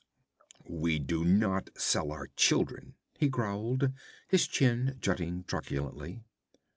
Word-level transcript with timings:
'We 0.67 0.97
do 0.97 1.23
not 1.23 1.69
sell 1.77 2.11
our 2.11 2.25
children,' 2.35 2.95
he 3.19 3.27
growled, 3.29 3.91
his 4.27 4.47
chin 4.47 4.97
jutting 4.99 5.43
truculently. 5.43 6.23